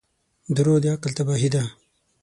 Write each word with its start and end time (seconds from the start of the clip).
•دروغ 0.55 0.77
د 0.83 0.85
عقل 0.93 1.11
تباهي 1.17 1.49
ده. 1.53 1.63